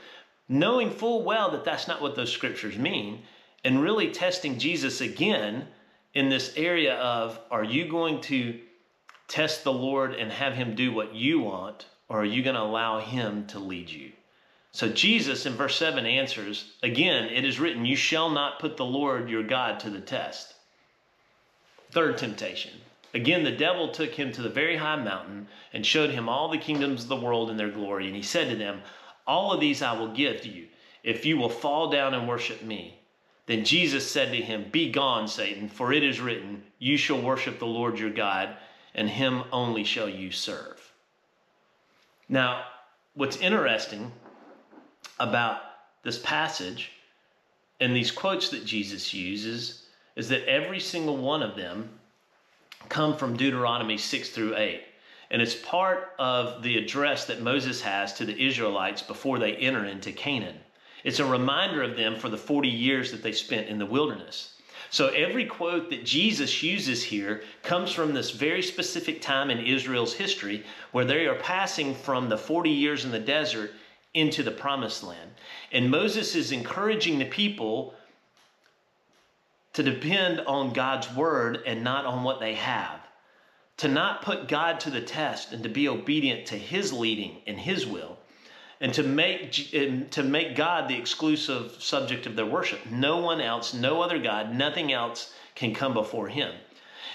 knowing 0.48 0.92
full 0.92 1.24
well 1.24 1.52
that 1.52 1.66
that's 1.66 1.88
not 1.88 2.02
what 2.02 2.16
those 2.16 2.32
scriptures 2.32 2.78
mean, 2.78 3.24
and 3.64 3.82
really 3.82 4.12
testing 4.12 4.60
Jesus 4.60 5.02
again 5.02 5.68
in 6.16 6.30
this 6.30 6.54
area 6.56 6.96
of 6.96 7.38
are 7.52 7.64
you 7.64 7.88
going 7.88 8.22
to 8.22 8.60
test 9.28 9.64
the 9.64 9.74
Lord 9.74 10.14
and 10.16 10.32
have 10.32 10.54
him 10.54 10.74
do 10.74 10.92
what 10.94 11.14
you 11.14 11.42
want, 11.42 11.86
or 12.08 12.22
are 12.22 12.26
you 12.26 12.42
going 12.42 12.56
to 12.56 12.62
allow 12.62 13.00
him 13.00 13.46
to 13.48 13.60
lead 13.60 13.90
you? 13.90 14.12
So 14.72 14.90
Jesus 14.90 15.46
in 15.46 15.54
verse 15.54 15.78
7 15.78 16.06
answers, 16.06 16.74
Again, 16.82 17.26
it 17.26 17.46
is 17.46 17.60
written, 17.60 17.86
You 17.86 17.96
shall 17.96 18.30
not 18.30 18.60
put 18.60 18.78
the 18.78 18.86
Lord 18.86 19.30
your 19.30 19.44
God 19.44 19.80
to 19.82 19.90
the 19.90 20.02
test. 20.02 20.54
Third 21.92 22.18
temptation. 22.18 22.72
Again, 23.14 23.44
the 23.44 23.52
devil 23.52 23.90
took 23.90 24.14
him 24.14 24.34
to 24.34 24.42
the 24.42 24.50
very 24.50 24.76
high 24.76 25.02
mountain 25.02 25.48
and 25.72 25.86
showed 25.86 26.10
him 26.10 26.28
all 26.28 26.50
the 26.50 26.58
kingdoms 26.58 27.04
of 27.04 27.10
the 27.10 27.16
world 27.16 27.50
in 27.50 27.56
their 27.56 27.72
glory. 27.72 28.08
And 28.08 28.16
he 28.16 28.22
said 28.22 28.50
to 28.50 28.58
them, 28.58 28.82
All 29.26 29.54
of 29.54 29.62
these 29.62 29.82
I 29.82 29.98
will 29.98 30.14
give 30.14 30.42
to 30.42 30.50
you, 30.50 30.68
if 31.04 31.26
you 31.26 31.38
will 31.38 31.50
fall 31.50 31.90
down 31.90 32.14
and 32.14 32.28
worship 32.28 32.62
me. 32.62 33.00
Then 33.48 33.64
Jesus 33.64 34.10
said 34.10 34.32
to 34.32 34.42
him, 34.42 34.70
Be 34.72 34.92
gone, 34.92 35.28
Satan, 35.28 35.70
for 35.70 35.94
it 35.94 36.04
is 36.04 36.20
written, 36.20 36.64
You 36.80 36.98
shall 36.98 37.22
worship 37.22 37.60
the 37.60 37.66
Lord 37.66 38.00
your 38.00 38.10
God, 38.10 38.56
and 38.96 39.10
him 39.10 39.44
only 39.52 39.84
shall 39.84 40.10
you 40.10 40.32
serve. 40.32 40.82
Now, 42.28 42.66
what's 43.14 43.38
interesting 43.38 44.12
about 45.20 45.62
this 46.04 46.20
passage 46.20 46.92
and 47.80 47.96
these 47.96 48.12
quotes 48.12 48.50
that 48.50 48.66
Jesus 48.66 49.14
uses 49.14 49.84
is 50.16 50.30
that 50.30 50.48
every 50.48 50.80
single 50.80 51.18
one 51.18 51.44
of 51.44 51.56
them 51.56 51.90
come 52.90 53.16
from 53.16 53.38
Deuteronomy 53.38 53.98
6 53.98 54.30
through 54.30 54.56
8. 54.56 54.82
And 55.32 55.42
it's 55.42 55.56
part 55.56 56.14
of 56.20 56.62
the 56.64 56.78
address 56.78 57.26
that 57.26 57.42
Moses 57.42 57.82
has 57.82 58.14
to 58.14 58.26
the 58.26 58.48
Israelites 58.48 59.02
before 59.02 59.40
they 59.40 59.56
enter 59.56 59.86
into 59.86 60.12
Canaan. 60.12 60.58
It's 61.06 61.20
a 61.20 61.26
reminder 61.26 61.84
of 61.84 61.96
them 61.96 62.16
for 62.16 62.30
the 62.30 62.38
40 62.38 62.68
years 62.68 63.12
that 63.12 63.22
they 63.22 63.32
spent 63.32 63.68
in 63.68 63.78
the 63.78 63.86
wilderness. 63.86 64.54
So 64.90 65.10
every 65.10 65.46
quote 65.46 65.92
that 65.92 66.04
Jesus 66.04 66.64
uses 66.64 67.04
here 67.04 67.44
comes 67.62 67.92
from 67.92 68.14
this 68.14 68.32
very 68.32 68.64
specific 68.64 69.22
time 69.22 69.52
in 69.52 69.60
Israel's 69.60 70.16
history 70.16 70.66
where 70.94 71.06
they 71.06 71.28
are 71.28 71.36
passing 71.36 71.94
from 71.94 72.28
the 72.28 72.40
40 72.40 72.72
years 72.72 73.06
in 73.06 73.12
the 73.12 73.20
desert 73.20 73.72
into 74.16 74.42
the 74.42 74.50
promised 74.50 75.04
land. 75.04 75.30
And 75.72 75.92
Moses 75.92 76.34
is 76.34 76.52
encouraging 76.52 77.20
the 77.20 77.26
people 77.26 77.94
to 79.74 79.84
depend 79.84 80.40
on 80.40 80.74
God's 80.74 81.14
word 81.14 81.60
and 81.68 81.84
not 81.84 82.06
on 82.06 82.24
what 82.24 82.40
they 82.40 82.56
have. 82.56 83.00
To 83.78 83.88
not 83.88 84.24
put 84.24 84.48
God 84.48 84.80
to 84.80 84.90
the 84.90 85.02
test 85.02 85.54
and 85.54 85.62
to 85.62 85.70
be 85.70 85.88
obedient 85.88 86.48
to 86.48 86.58
his 86.58 86.92
leading 86.92 87.42
and 87.46 87.60
his 87.60 87.86
will 87.86 88.18
and 88.82 88.94
to 88.94 89.04
make 89.04 89.52
to 90.12 90.24
make 90.24 90.56
God 90.56 90.88
the 90.88 90.98
exclusive 90.98 91.82
subject 91.82 92.26
of 92.26 92.36
their 92.36 92.46
worship. 92.46 92.86
No 92.90 93.18
one 93.18 93.42
else, 93.42 93.74
no 93.74 94.02
other 94.02 94.20
God, 94.20 94.54
nothing 94.54 94.92
else 94.92 95.34
can 95.56 95.74
come 95.74 95.94
before 95.94 96.28
him. 96.28 96.54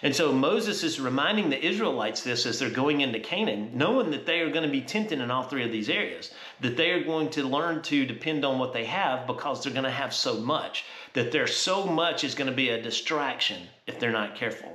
And 0.03 0.17
so 0.17 0.33
Moses 0.33 0.83
is 0.83 0.99
reminding 0.99 1.51
the 1.51 1.63
Israelites 1.63 2.23
this 2.23 2.47
as 2.47 2.59
they're 2.59 2.71
going 2.71 3.03
into 3.03 3.21
Canaan, 3.21 3.73
knowing 3.75 4.11
that 4.13 4.25
they 4.25 4.41
are 4.41 4.49
going 4.49 4.65
to 4.65 4.71
be 4.71 4.81
tempted 4.81 5.21
in 5.21 5.31
all 5.31 5.43
three 5.43 5.63
of 5.63 5.73
these 5.73 5.91
areas, 5.91 6.33
that 6.61 6.79
they 6.79 6.91
are 6.93 7.05
going 7.05 7.29
to 7.31 7.47
learn 7.47 7.83
to 7.83 8.07
depend 8.07 8.43
on 8.43 8.59
what 8.59 8.73
they 8.73 8.87
have 8.87 9.27
because 9.27 9.63
they're 9.63 9.75
going 9.75 9.85
to 9.85 9.91
have 9.91 10.15
so 10.15 10.41
much, 10.41 10.87
that 11.13 11.33
their 11.33 11.47
so 11.47 11.85
much 11.85 12.25
is 12.25 12.35
going 12.35 12.49
to 12.49 12.57
be 12.57 12.71
a 12.71 12.81
distraction 12.81 13.69
if 13.87 14.01
they're 14.01 14.11
not 14.11 14.37
careful. 14.37 14.75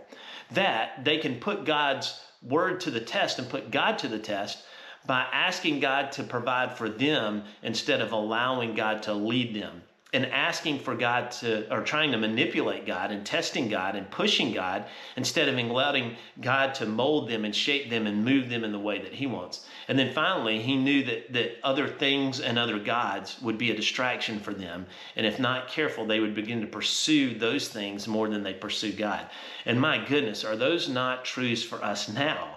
That 0.52 1.04
they 1.04 1.18
can 1.18 1.40
put 1.40 1.66
God's 1.66 2.22
word 2.44 2.80
to 2.82 2.92
the 2.92 3.02
test 3.02 3.40
and 3.40 3.50
put 3.50 3.72
God 3.72 3.98
to 4.00 4.08
the 4.08 4.20
test 4.20 4.64
by 5.06 5.26
asking 5.32 5.80
God 5.80 6.12
to 6.14 6.24
provide 6.24 6.78
for 6.78 6.90
them 6.90 7.44
instead 7.64 8.02
of 8.02 8.12
allowing 8.12 8.76
God 8.76 9.04
to 9.04 9.14
lead 9.14 9.56
them 9.56 9.82
and 10.16 10.28
asking 10.28 10.80
for 10.80 10.96
God 10.96 11.30
to, 11.30 11.70
or 11.74 11.82
trying 11.82 12.14
to 12.14 12.18
manipulate 12.18 12.86
God 12.86 13.12
and 13.12 13.26
testing 13.26 13.68
God 13.68 13.98
and 13.98 14.10
pushing 14.10 14.54
God 14.54 14.86
instead 15.18 15.50
of 15.50 15.58
allowing 15.58 16.16
God 16.40 16.74
to 16.76 16.86
mold 16.86 17.28
them 17.28 17.44
and 17.44 17.54
shape 17.54 17.90
them 17.90 18.08
and 18.08 18.24
move 18.24 18.50
them 18.50 18.64
in 18.64 18.72
the 18.72 18.80
way 18.80 19.02
that 19.02 19.14
He 19.14 19.28
wants. 19.28 19.68
And 19.90 20.00
then 20.00 20.14
finally, 20.14 20.62
He 20.62 20.78
knew 20.78 21.04
that, 21.04 21.34
that 21.34 21.58
other 21.64 21.90
things 21.90 22.40
and 22.40 22.58
other 22.58 22.80
gods 22.80 23.42
would 23.42 23.58
be 23.58 23.72
a 23.72 23.76
distraction 23.76 24.40
for 24.40 24.54
them. 24.54 24.86
And 25.18 25.26
if 25.26 25.38
not 25.38 25.68
careful, 25.68 26.06
they 26.06 26.22
would 26.22 26.34
begin 26.34 26.62
to 26.62 26.68
pursue 26.68 27.38
those 27.38 27.68
things 27.68 28.08
more 28.08 28.30
than 28.30 28.42
they 28.42 28.54
pursue 28.54 28.94
God. 28.94 29.28
And 29.66 29.82
my 29.82 29.98
goodness, 30.06 30.46
are 30.46 30.56
those 30.56 30.88
not 30.88 31.26
truths 31.26 31.64
for 31.64 31.84
us 31.84 32.08
now? 32.08 32.56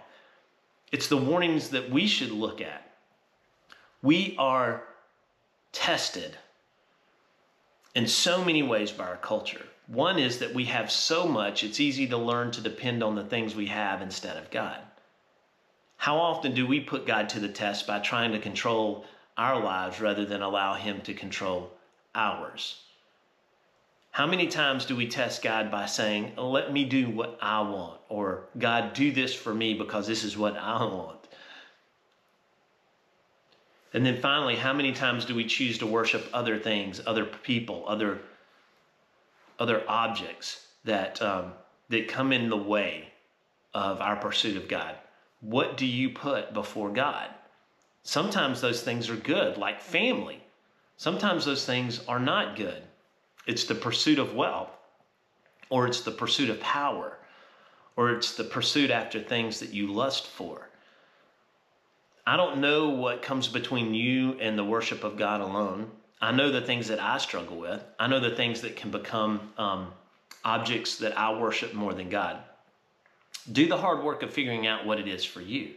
It's 0.90 1.08
the 1.08 1.16
warnings 1.16 1.70
that 1.70 1.90
we 1.90 2.06
should 2.06 2.30
look 2.30 2.60
at. 2.60 2.90
We 4.02 4.36
are 4.38 4.84
tested 5.72 6.36
in 7.94 8.06
so 8.06 8.44
many 8.44 8.62
ways 8.62 8.90
by 8.92 9.04
our 9.06 9.16
culture. 9.16 9.66
One 9.86 10.18
is 10.18 10.38
that 10.38 10.54
we 10.54 10.66
have 10.66 10.90
so 10.90 11.26
much, 11.26 11.64
it's 11.64 11.80
easy 11.80 12.06
to 12.08 12.16
learn 12.16 12.50
to 12.52 12.60
depend 12.60 13.02
on 13.02 13.14
the 13.14 13.24
things 13.24 13.54
we 13.54 13.66
have 13.66 14.02
instead 14.02 14.36
of 14.36 14.50
God. 14.50 14.80
How 15.96 16.18
often 16.18 16.54
do 16.54 16.66
we 16.66 16.80
put 16.80 17.06
God 17.06 17.28
to 17.30 17.40
the 17.40 17.48
test 17.48 17.86
by 17.86 17.98
trying 17.98 18.32
to 18.32 18.38
control 18.38 19.04
our 19.36 19.60
lives 19.60 20.00
rather 20.00 20.24
than 20.24 20.42
allow 20.42 20.74
Him 20.74 21.00
to 21.02 21.14
control 21.14 21.72
ours? 22.14 22.82
How 24.18 24.26
many 24.26 24.48
times 24.48 24.84
do 24.84 24.96
we 24.96 25.06
test 25.06 25.44
God 25.44 25.70
by 25.70 25.86
saying, 25.86 26.32
Let 26.36 26.72
me 26.72 26.84
do 26.84 27.08
what 27.08 27.38
I 27.40 27.60
want, 27.60 28.00
or 28.08 28.48
God, 28.58 28.92
do 28.92 29.12
this 29.12 29.32
for 29.32 29.54
me 29.54 29.74
because 29.74 30.08
this 30.08 30.24
is 30.24 30.36
what 30.36 30.56
I 30.56 30.82
want? 30.82 31.28
And 33.94 34.04
then 34.04 34.20
finally, 34.20 34.56
how 34.56 34.72
many 34.72 34.90
times 34.90 35.24
do 35.24 35.36
we 35.36 35.44
choose 35.44 35.78
to 35.78 35.86
worship 35.86 36.28
other 36.32 36.58
things, 36.58 37.00
other 37.06 37.24
people, 37.24 37.84
other, 37.86 38.18
other 39.60 39.84
objects 39.86 40.66
that, 40.82 41.22
um, 41.22 41.52
that 41.88 42.08
come 42.08 42.32
in 42.32 42.50
the 42.50 42.56
way 42.56 43.12
of 43.72 44.00
our 44.00 44.16
pursuit 44.16 44.56
of 44.56 44.66
God? 44.66 44.96
What 45.42 45.76
do 45.76 45.86
you 45.86 46.10
put 46.10 46.52
before 46.52 46.90
God? 46.90 47.30
Sometimes 48.02 48.60
those 48.60 48.82
things 48.82 49.10
are 49.10 49.16
good, 49.16 49.58
like 49.58 49.80
family. 49.80 50.42
Sometimes 50.96 51.44
those 51.44 51.64
things 51.64 52.00
are 52.08 52.18
not 52.18 52.56
good. 52.56 52.82
It's 53.48 53.64
the 53.64 53.74
pursuit 53.74 54.18
of 54.18 54.34
wealth, 54.34 54.68
or 55.70 55.86
it's 55.86 56.02
the 56.02 56.10
pursuit 56.10 56.50
of 56.50 56.60
power, 56.60 57.16
or 57.96 58.10
it's 58.10 58.36
the 58.36 58.44
pursuit 58.44 58.90
after 58.90 59.20
things 59.20 59.58
that 59.60 59.72
you 59.72 59.86
lust 59.90 60.26
for. 60.26 60.68
I 62.26 62.36
don't 62.36 62.60
know 62.60 62.90
what 62.90 63.22
comes 63.22 63.48
between 63.48 63.94
you 63.94 64.34
and 64.38 64.58
the 64.58 64.64
worship 64.64 65.02
of 65.02 65.16
God 65.16 65.40
alone. 65.40 65.90
I 66.20 66.30
know 66.30 66.52
the 66.52 66.60
things 66.60 66.88
that 66.88 67.00
I 67.00 67.16
struggle 67.16 67.56
with. 67.56 67.82
I 67.98 68.06
know 68.06 68.20
the 68.20 68.36
things 68.36 68.60
that 68.60 68.76
can 68.76 68.90
become 68.90 69.50
um, 69.56 69.92
objects 70.44 70.96
that 70.98 71.18
I 71.18 71.32
worship 71.32 71.72
more 71.72 71.94
than 71.94 72.10
God. 72.10 72.40
Do 73.50 73.66
the 73.66 73.78
hard 73.78 74.04
work 74.04 74.22
of 74.22 74.30
figuring 74.30 74.66
out 74.66 74.84
what 74.84 75.00
it 75.00 75.08
is 75.08 75.24
for 75.24 75.40
you. 75.40 75.70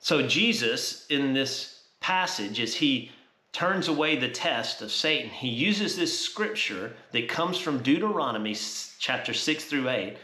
So, 0.00 0.26
Jesus, 0.26 1.06
in 1.06 1.32
this 1.32 1.84
passage, 2.00 2.60
as 2.60 2.74
he 2.74 3.10
turns 3.54 3.86
away 3.86 4.16
the 4.16 4.28
test 4.28 4.82
of 4.82 4.90
Satan. 4.90 5.30
He 5.30 5.48
uses 5.48 5.96
this 5.96 6.18
scripture 6.18 6.92
that 7.12 7.28
comes 7.28 7.56
from 7.56 7.82
Deuteronomy 7.82 8.56
chapter 8.98 9.32
6 9.32 9.64
through 9.64 9.88
8. 9.88 10.16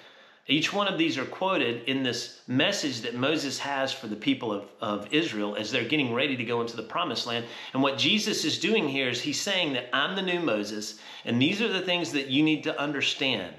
Each 0.48 0.72
one 0.72 0.88
of 0.88 0.98
these 0.98 1.16
are 1.16 1.24
quoted 1.24 1.84
in 1.84 2.02
this 2.02 2.40
message 2.48 3.02
that 3.02 3.14
Moses 3.14 3.60
has 3.60 3.92
for 3.92 4.08
the 4.08 4.16
people 4.16 4.50
of, 4.50 4.68
of 4.80 5.14
Israel 5.14 5.54
as 5.54 5.70
they're 5.70 5.84
getting 5.84 6.12
ready 6.12 6.36
to 6.36 6.44
go 6.44 6.60
into 6.60 6.76
the 6.76 6.82
promised 6.82 7.28
land. 7.28 7.46
And 7.72 7.84
what 7.84 7.98
Jesus 7.98 8.44
is 8.44 8.58
doing 8.58 8.88
here 8.88 9.08
is 9.08 9.20
he's 9.20 9.40
saying 9.40 9.74
that 9.74 9.94
I'm 9.94 10.16
the 10.16 10.22
new 10.22 10.40
Moses, 10.40 10.98
and 11.24 11.40
these 11.40 11.62
are 11.62 11.72
the 11.72 11.82
things 11.82 12.10
that 12.12 12.26
you 12.26 12.42
need 12.42 12.64
to 12.64 12.80
understand. 12.80 13.54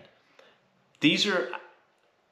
These 1.00 1.26
are 1.26 1.50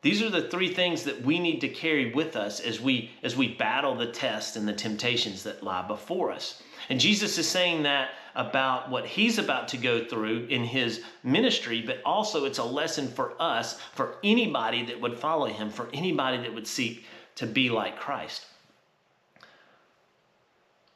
these 0.01 0.21
are 0.21 0.29
the 0.29 0.49
three 0.49 0.73
things 0.73 1.03
that 1.03 1.21
we 1.23 1.39
need 1.39 1.59
to 1.61 1.69
carry 1.69 2.11
with 2.11 2.35
us 2.35 2.59
as 2.59 2.81
we 2.81 3.11
as 3.23 3.37
we 3.37 3.47
battle 3.55 3.95
the 3.95 4.11
test 4.11 4.57
and 4.57 4.67
the 4.67 4.73
temptations 4.73 5.43
that 5.43 5.63
lie 5.63 5.87
before 5.87 6.31
us. 6.31 6.61
And 6.87 6.99
Jesus 6.99 7.37
is 7.37 7.47
saying 7.47 7.83
that 7.83 8.11
about 8.35 8.89
what 8.89 9.05
he's 9.05 9.37
about 9.37 9.67
to 9.69 9.77
go 9.77 10.05
through 10.05 10.45
in 10.49 10.63
his 10.63 11.01
ministry, 11.23 11.81
but 11.81 12.01
also 12.05 12.45
it's 12.45 12.59
a 12.59 12.63
lesson 12.63 13.07
for 13.07 13.33
us, 13.39 13.79
for 13.93 14.15
anybody 14.23 14.85
that 14.85 15.01
would 15.01 15.17
follow 15.17 15.47
him, 15.47 15.69
for 15.69 15.89
anybody 15.93 16.37
that 16.37 16.53
would 16.53 16.67
seek 16.67 17.05
to 17.35 17.45
be 17.45 17.69
like 17.69 17.99
Christ. 17.99 18.45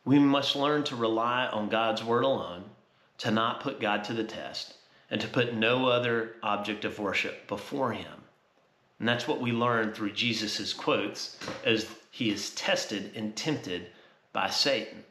We 0.06 0.20
must 0.20 0.56
learn 0.56 0.84
to 0.86 0.96
rely 0.96 1.48
on 1.48 1.70
God's 1.70 2.04
word 2.04 2.24
alone, 2.24 2.66
to 3.20 3.32
not 3.32 3.62
put 3.62 3.80
God 3.80 4.04
to 4.06 4.14
the 4.14 4.24
test, 4.24 4.76
and 5.10 5.20
to 5.22 5.28
put 5.28 5.54
no 5.54 5.88
other 5.88 6.36
object 6.44 6.86
of 6.86 7.00
worship 7.00 7.48
before 7.48 7.94
him. 7.94 8.24
And 9.00 9.08
that's 9.08 9.28
what 9.28 9.42
we 9.42 9.52
learn 9.52 9.94
through 9.94 10.12
Jesus' 10.12 10.74
quotes 10.74 11.38
as 11.66 11.88
he 12.12 12.30
is 12.30 12.52
tested 12.52 13.12
and 13.16 13.36
tempted 13.36 13.88
by 14.34 14.50
Satan. 14.50 15.04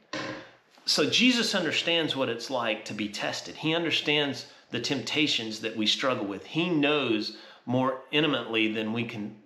So 0.92 1.08
Jesus 1.08 1.54
understands 1.54 2.14
what 2.14 2.28
it's 2.28 2.50
like 2.50 2.84
to 2.84 2.92
be 2.92 3.08
tested. 3.08 3.56
He 3.56 3.74
understands 3.74 4.44
the 4.72 4.78
temptations 4.78 5.60
that 5.60 5.74
we 5.74 5.86
struggle 5.86 6.26
with. 6.26 6.44
He 6.44 6.68
knows 6.68 7.38
more 7.64 8.02
intimately 8.10 8.70
than 8.70 8.92
we 8.92 9.04
can 9.04 9.36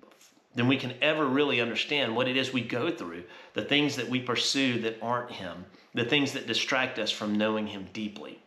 than 0.57 0.67
we 0.67 0.77
can 0.77 0.95
ever 1.01 1.25
really 1.25 1.61
understand 1.61 2.17
what 2.17 2.27
it 2.27 2.37
is 2.37 2.53
we 2.53 2.63
go 2.63 2.91
through, 2.91 3.23
the 3.55 3.63
things 3.63 3.95
that 3.95 4.09
we 4.09 4.19
pursue 4.19 4.81
that 4.81 4.99
aren't 5.01 5.31
him, 5.31 5.67
the 5.95 6.05
things 6.05 6.33
that 6.33 6.49
distract 6.49 6.99
us 6.99 7.13
from 7.13 7.39
knowing 7.39 7.69
him 7.69 7.87
deeply. 7.93 8.43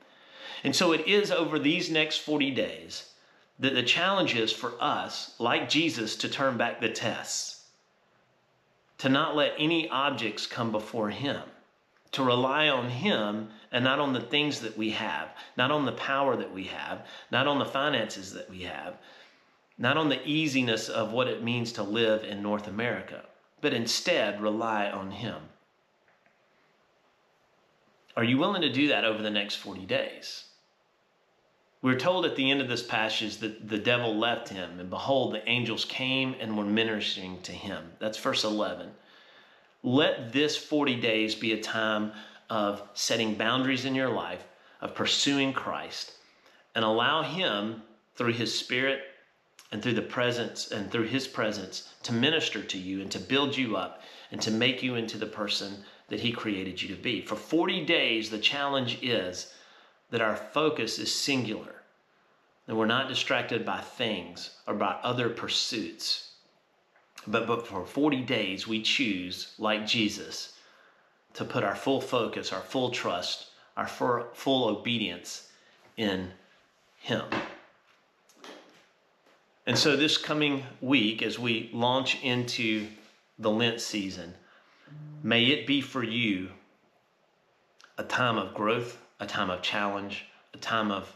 And 0.65 0.75
so 0.75 0.91
it 0.91 1.07
is 1.07 1.31
over 1.31 1.57
these 1.57 1.89
next 1.89 2.17
40 2.17 2.51
days 2.51 3.13
that 3.59 3.75
the 3.75 3.83
challenge 3.83 4.35
is 4.35 4.51
for 4.51 4.73
us, 4.81 5.35
like 5.39 5.69
Jesus, 5.69 6.17
to 6.17 6.27
turn 6.27 6.57
back 6.57 6.81
the 6.81 6.89
tests, 6.89 7.63
to 8.97 9.07
not 9.07 9.37
let 9.37 9.53
any 9.57 9.87
objects 9.87 10.45
come 10.45 10.73
before 10.73 11.11
him 11.11 11.43
to 12.11 12.23
rely 12.23 12.69
on 12.69 12.89
Him 12.89 13.49
and 13.71 13.83
not 13.83 13.99
on 13.99 14.13
the 14.13 14.21
things 14.21 14.61
that 14.61 14.77
we 14.77 14.91
have, 14.91 15.29
not 15.57 15.71
on 15.71 15.85
the 15.85 15.91
power 15.91 16.35
that 16.35 16.53
we 16.53 16.65
have, 16.65 17.05
not 17.31 17.47
on 17.47 17.59
the 17.59 17.65
finances 17.65 18.33
that 18.33 18.49
we 18.49 18.61
have, 18.63 18.97
not 19.77 19.97
on 19.97 20.09
the 20.09 20.27
easiness 20.27 20.89
of 20.89 21.11
what 21.11 21.27
it 21.27 21.43
means 21.43 21.71
to 21.73 21.83
live 21.83 22.23
in 22.23 22.41
North 22.41 22.67
America, 22.67 23.23
but 23.61 23.73
instead 23.73 24.41
rely 24.41 24.89
on 24.89 25.11
Him. 25.11 25.41
Are 28.17 28.23
you 28.23 28.37
willing 28.37 28.63
to 28.63 28.71
do 28.71 28.87
that 28.89 29.05
over 29.05 29.21
the 29.21 29.29
next 29.29 29.55
40 29.55 29.85
days? 29.85 30.45
We're 31.81 31.97
told 31.97 32.25
at 32.25 32.35
the 32.35 32.51
end 32.51 32.59
of 32.59 32.67
this 32.67 32.83
passage 32.83 33.37
that 33.37 33.69
the 33.69 33.77
devil 33.77 34.17
left 34.17 34.49
him, 34.49 34.81
and 34.81 34.89
behold, 34.89 35.33
the 35.33 35.47
angels 35.47 35.85
came 35.85 36.35
and 36.41 36.57
were 36.57 36.65
ministering 36.65 37.41
to 37.43 37.53
him. 37.53 37.93
That's 37.99 38.17
verse 38.17 38.43
11. 38.43 38.91
Let 39.83 40.33
this 40.33 40.57
40 40.57 40.95
days 40.99 41.35
be 41.35 41.53
a 41.53 41.61
time 41.61 42.11
of 42.49 42.81
setting 42.93 43.35
boundaries 43.35 43.85
in 43.85 43.95
your 43.95 44.09
life, 44.09 44.43
of 44.81 44.95
pursuing 44.95 45.53
Christ, 45.53 46.13
and 46.75 46.83
allow 46.83 47.21
Him 47.21 47.83
through 48.15 48.33
His 48.33 48.57
Spirit 48.57 49.01
and 49.71 49.81
through 49.81 49.93
the 49.93 50.01
presence 50.01 50.71
and 50.71 50.91
through 50.91 51.07
His 51.07 51.27
presence 51.27 51.93
to 52.03 52.11
minister 52.11 52.61
to 52.63 52.77
you 52.77 53.01
and 53.01 53.11
to 53.11 53.19
build 53.19 53.55
you 53.55 53.77
up 53.77 54.01
and 54.31 54.41
to 54.41 54.51
make 54.51 54.83
you 54.83 54.95
into 54.95 55.17
the 55.17 55.25
person 55.25 55.83
that 56.09 56.19
He 56.19 56.31
created 56.31 56.81
you 56.81 56.93
to 56.93 57.01
be. 57.01 57.21
For 57.21 57.35
40 57.35 57.85
days, 57.85 58.29
the 58.29 58.39
challenge 58.39 58.99
is 59.01 59.53
that 60.09 60.21
our 60.21 60.35
focus 60.35 60.99
is 60.99 61.13
singular, 61.13 61.83
that 62.65 62.75
we're 62.75 62.85
not 62.85 63.07
distracted 63.07 63.65
by 63.65 63.79
things 63.79 64.51
or 64.67 64.73
by 64.73 64.97
other 65.03 65.29
pursuits. 65.29 66.28
But, 67.27 67.47
but 67.47 67.67
for 67.67 67.85
40 67.85 68.21
days, 68.21 68.67
we 68.67 68.81
choose, 68.81 69.53
like 69.57 69.85
Jesus, 69.85 70.53
to 71.33 71.45
put 71.45 71.63
our 71.63 71.75
full 71.75 72.01
focus, 72.01 72.51
our 72.53 72.61
full 72.61 72.89
trust, 72.89 73.47
our 73.77 73.87
full 73.87 74.65
obedience 74.65 75.49
in 75.97 76.31
Him. 76.99 77.25
And 79.65 79.77
so, 79.77 79.95
this 79.95 80.17
coming 80.17 80.63
week, 80.81 81.21
as 81.21 81.37
we 81.37 81.69
launch 81.73 82.21
into 82.23 82.87
the 83.37 83.51
Lent 83.51 83.79
season, 83.79 84.33
may 85.21 85.45
it 85.45 85.67
be 85.67 85.81
for 85.81 86.03
you 86.03 86.49
a 87.97 88.03
time 88.03 88.37
of 88.37 88.53
growth, 88.53 88.97
a 89.19 89.27
time 89.27 89.49
of 89.49 89.61
challenge, 89.61 90.25
a 90.53 90.57
time 90.57 90.91
of 90.91 91.15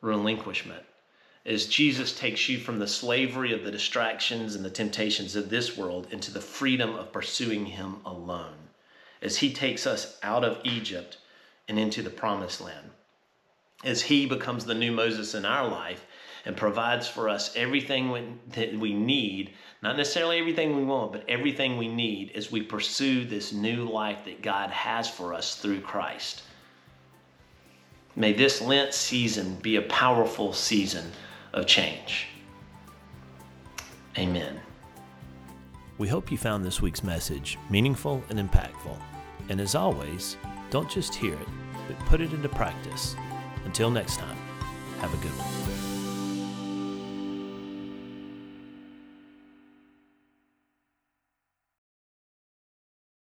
relinquishment. 0.00 0.82
As 1.48 1.64
Jesus 1.64 2.12
takes 2.12 2.46
you 2.50 2.58
from 2.58 2.78
the 2.78 2.86
slavery 2.86 3.54
of 3.54 3.64
the 3.64 3.70
distractions 3.70 4.54
and 4.54 4.62
the 4.62 4.68
temptations 4.68 5.34
of 5.34 5.48
this 5.48 5.78
world 5.78 6.06
into 6.10 6.30
the 6.30 6.42
freedom 6.42 6.94
of 6.94 7.10
pursuing 7.10 7.64
Him 7.64 8.02
alone. 8.04 8.68
As 9.22 9.38
He 9.38 9.50
takes 9.54 9.86
us 9.86 10.18
out 10.22 10.44
of 10.44 10.60
Egypt 10.62 11.16
and 11.66 11.78
into 11.78 12.02
the 12.02 12.10
promised 12.10 12.60
land. 12.60 12.90
As 13.82 14.02
He 14.02 14.26
becomes 14.26 14.66
the 14.66 14.74
new 14.74 14.92
Moses 14.92 15.34
in 15.34 15.46
our 15.46 15.66
life 15.66 16.04
and 16.44 16.54
provides 16.54 17.08
for 17.08 17.30
us 17.30 17.56
everything 17.56 18.38
that 18.48 18.78
we 18.78 18.92
need, 18.92 19.54
not 19.82 19.96
necessarily 19.96 20.38
everything 20.38 20.76
we 20.76 20.84
want, 20.84 21.12
but 21.12 21.24
everything 21.30 21.78
we 21.78 21.88
need 21.88 22.30
as 22.34 22.52
we 22.52 22.60
pursue 22.60 23.24
this 23.24 23.54
new 23.54 23.88
life 23.88 24.22
that 24.26 24.42
God 24.42 24.68
has 24.68 25.08
for 25.08 25.32
us 25.32 25.54
through 25.54 25.80
Christ. 25.80 26.42
May 28.14 28.34
this 28.34 28.60
Lent 28.60 28.92
season 28.92 29.54
be 29.62 29.76
a 29.76 29.82
powerful 29.82 30.52
season 30.52 31.10
of 31.52 31.66
change. 31.66 32.26
Amen. 34.16 34.60
We 35.98 36.08
hope 36.08 36.30
you 36.30 36.38
found 36.38 36.64
this 36.64 36.80
week's 36.80 37.02
message 37.02 37.58
meaningful 37.70 38.22
and 38.30 38.38
impactful. 38.38 38.96
And 39.48 39.60
as 39.60 39.74
always, 39.74 40.36
don't 40.70 40.90
just 40.90 41.14
hear 41.14 41.34
it, 41.34 41.48
but 41.86 41.98
put 42.06 42.20
it 42.20 42.32
into 42.32 42.48
practice. 42.48 43.16
Until 43.64 43.90
next 43.90 44.18
time, 44.18 44.36
have 45.00 45.12
a 45.12 45.16
good 45.18 45.32
one. 45.32 45.67